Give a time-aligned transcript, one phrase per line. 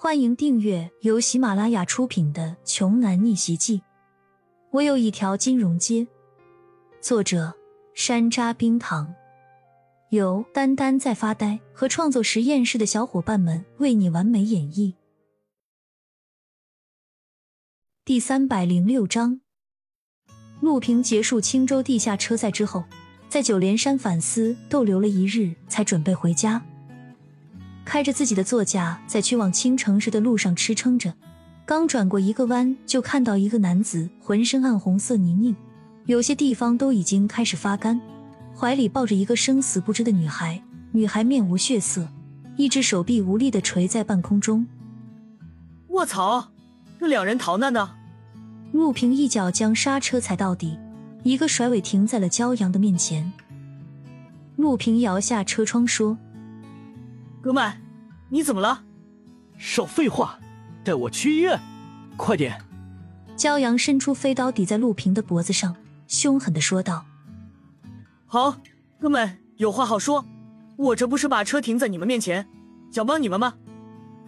[0.00, 3.78] 欢迎订阅由喜马拉雅出品的《穷男逆袭记》。
[4.70, 6.06] 我有一条金融街，
[7.00, 7.52] 作者
[7.94, 9.12] 山楂冰糖，
[10.10, 14.94] 由丹丹在发呆和创作实验室的小伙伴们为你完美演绎。
[18.04, 19.40] 第三百零六章，
[20.60, 22.84] 陆平结束青州地下车赛之后，
[23.28, 26.64] 在九连山反思逗留了一日，才准备回家。
[27.88, 31.14] 开着自己的座驾，在去往青城市的路上驰骋着。
[31.64, 35.56] 刚转过一个弯，就看到一个男子，浑身暗红色泥泞，
[36.04, 37.98] 有些地方都已经开始发干，
[38.54, 40.62] 怀里抱着一个生死不知的女孩。
[40.92, 42.06] 女孩面无血色，
[42.58, 44.66] 一只手臂无力的垂在半空中。
[45.88, 46.46] 卧槽！
[46.98, 47.92] 那两人逃难呢？
[48.72, 50.78] 陆平一脚将刹车踩到底，
[51.22, 53.32] 一个甩尾停在了骄阳的面前。
[54.56, 56.18] 陆平摇下车窗说。
[57.40, 57.72] 哥们，
[58.28, 58.82] 你怎么了？
[59.56, 60.38] 少废话，
[60.84, 61.58] 带我去医院，
[62.16, 62.60] 快点！
[63.36, 65.76] 骄阳伸出飞刀抵在陆平的脖子上，
[66.08, 67.06] 凶狠的说道
[68.26, 68.56] ：“好，
[69.00, 70.24] 哥们，有话好说。
[70.76, 72.48] 我这不是把车停在你们面前，
[72.90, 73.54] 想帮你们吗？”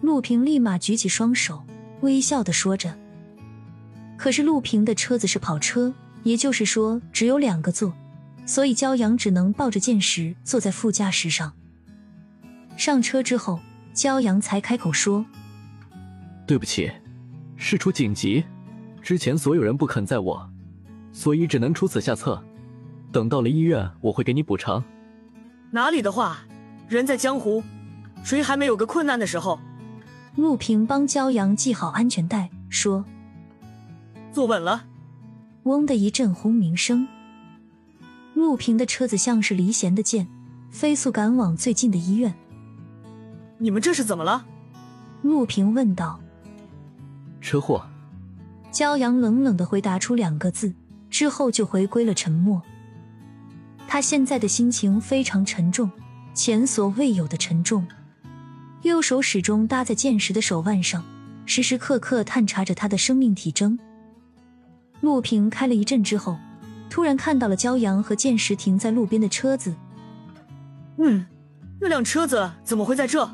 [0.00, 1.64] 陆平立马举起双手，
[2.02, 2.96] 微笑的说着。
[4.16, 7.92] 可是陆平的车子是跑车，也就是说只有两个座，
[8.46, 11.52] 所以骄阳只能抱着剑石坐在副驾驶上。
[12.80, 13.60] 上车之后，
[13.92, 15.22] 骄阳才开口说
[16.48, 16.90] ：“对不起，
[17.54, 18.42] 事出紧急，
[19.02, 20.50] 之前所有人不肯载我，
[21.12, 22.42] 所以只能出此下策。
[23.12, 24.82] 等到了医院，我会给你补偿。”
[25.72, 26.38] 哪里的话，
[26.88, 27.62] 人在江湖，
[28.24, 29.60] 谁还没有个困难的时候？
[30.36, 33.04] 陆平帮骄阳系好安全带，说
[34.32, 34.86] ：“坐稳了。”
[35.64, 37.06] 嗡的一阵轰鸣声，
[38.32, 40.26] 陆平的车子像是离弦的箭，
[40.70, 42.34] 飞速赶往最近的医院。
[43.62, 44.46] 你们这是怎么了？
[45.20, 46.18] 陆平问道。
[47.42, 47.84] 车祸。
[48.72, 50.72] 骄阳冷冷的回答出两个字，
[51.10, 52.62] 之后就回归了沉默。
[53.86, 55.90] 他现在的心情非常沉重，
[56.32, 57.86] 前所未有的沉重。
[58.80, 61.04] 右手始终搭在剑石的手腕上，
[61.44, 63.78] 时时刻刻探查着他的生命体征。
[65.02, 66.38] 陆平开了一阵之后，
[66.88, 69.74] 突然看到了骄阳和剑石停在路边的车子。
[70.96, 71.26] 嗯，
[71.78, 73.28] 那辆车子怎么会在这？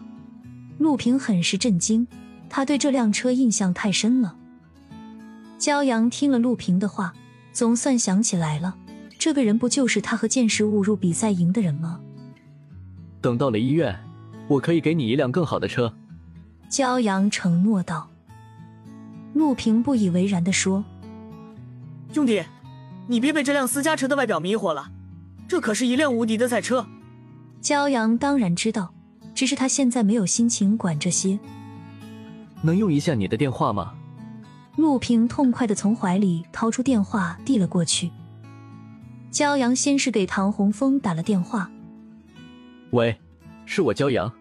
[0.79, 2.07] 陆平很是震惊，
[2.49, 4.37] 他对这辆车印象太深了。
[5.59, 7.15] 骄阳听了陆平的话，
[7.53, 8.77] 总算想起来了，
[9.19, 12.01] 这个人不就是他和剑士误入比赛赢的人吗？
[13.23, 13.99] 等到了医院，
[14.49, 15.95] 我可以给你一辆更好的车。
[16.71, 18.09] 骄阳承诺道。
[19.33, 20.85] 陆平不以为然的说
[22.13, 22.43] ：“兄弟，
[23.07, 24.91] 你别被这辆私家车的外表迷惑了，
[25.47, 26.87] 这可是一辆无敌的赛车。”
[27.61, 28.95] 骄阳当然知道。
[29.37, 31.39] 只是他现在没有心情管这些。
[32.63, 33.95] 能用一下你的电话吗？
[34.77, 38.11] 陆平痛快的从怀里掏出电话递了过去。
[39.31, 41.71] 骄阳先是给唐洪峰打了电话。
[42.93, 43.15] 喂，
[43.67, 44.33] 是我骄阳。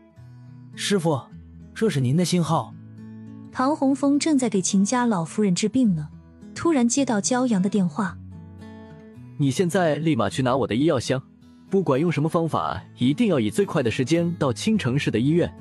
[0.76, 1.22] 师傅，
[1.74, 2.74] 这是您的信号。
[3.52, 6.10] 唐洪峰正在给秦家老夫人治病呢，
[6.54, 8.18] 突然接到骄阳的电话。
[9.38, 11.22] 你现在立马去拿我的医药箱。
[11.70, 15.54] 不管用什么方法，一定要以最快的时间到青城市的医院。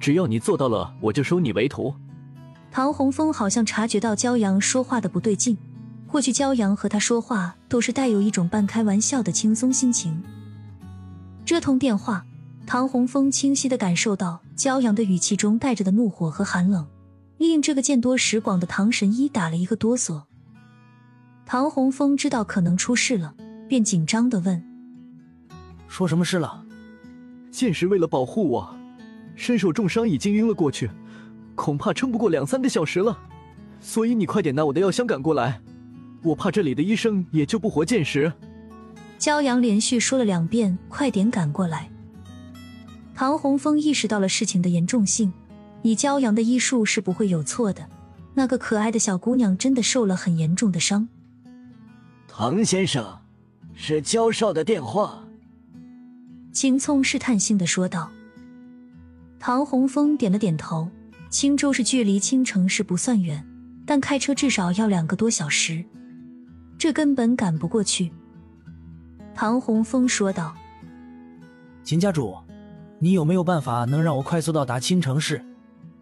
[0.00, 1.94] 只要你做到了，我就收你为徒。
[2.70, 5.56] 唐洪峰好像察觉到骄阳说话的不对劲，
[6.06, 10.22] 过去骄阳和他说话都是带有一种半开玩笑的轻松心情。
[11.44, 12.24] 这通电话，
[12.66, 16.86] 唐洪峰清晰的感受到骄阳的语气中带着的怒火和寒冷，
[17.38, 20.22] 令这个见多识广的唐神医打了一个哆嗦。
[21.46, 23.34] 唐洪峰知道可能出事了，
[23.68, 24.73] 便紧张的问。
[25.94, 26.64] 说什么事了？
[27.52, 28.76] 剑石为了保护我，
[29.36, 30.90] 身受重伤，已经晕了过去，
[31.54, 33.16] 恐怕撑不过两三个小时了。
[33.80, 35.60] 所以你快点拿我的药箱赶过来，
[36.24, 38.32] 我怕这里的医生也救不活剑石。
[39.20, 41.88] 骄阳连续说了两遍：“快点赶过来。”
[43.14, 45.32] 唐洪峰意识到了事情的严重性，
[45.82, 47.88] 以骄阳的医术是不会有错的。
[48.34, 51.06] 那个可爱的小姑娘真的受了很严重的伤。
[52.26, 53.20] 唐先生，
[53.76, 55.23] 是焦少的电话。
[56.54, 58.08] 秦聪试探性的说道。
[59.40, 60.88] 唐洪峰点了点头。
[61.28, 63.44] 青州市距离青城市不算远，
[63.84, 65.84] 但开车至少要两个多小时，
[66.78, 68.12] 这根本赶不过去。
[69.34, 70.54] 唐洪峰说道
[71.82, 72.36] ：“秦家主，
[73.00, 75.44] 你有没有办法能让我快速到达青城市？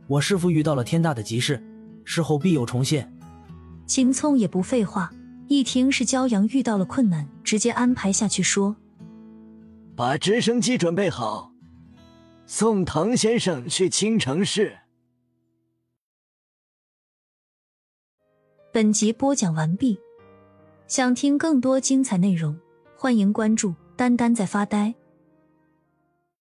[0.07, 1.65] 我师父遇到了天大的急事，
[2.05, 3.11] 事后必有重现。”
[3.89, 5.11] 秦聪也不废话，
[5.49, 8.77] 一听是骄阳遇到了困难，直接安排下去说。
[9.94, 11.53] 把直升机准备好，
[12.47, 14.79] 送唐先生去青城市。
[18.73, 19.99] 本集播讲完毕，
[20.87, 22.59] 想听更多精彩内容，
[22.97, 24.94] 欢迎关注丹丹在发呆。